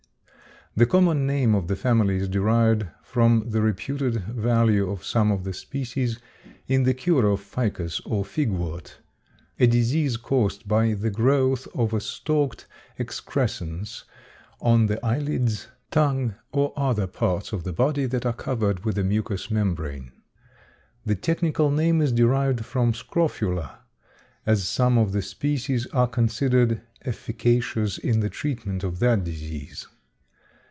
[0.73, 5.43] The common name of the family is derived from the reputed value of some of
[5.43, 6.17] the species
[6.65, 8.95] in the cure of ficus or figwort,
[9.59, 12.67] a disease caused by the growth of a stalked
[12.97, 14.05] excrescence
[14.61, 19.03] on the eyelids, tongue, or other parts of the body that are covered with a
[19.03, 20.13] mucous membrane.
[21.05, 23.79] The technical name is derived from scrofula,
[24.45, 29.85] as some of the species are considered efficacious in the treatment of that disease.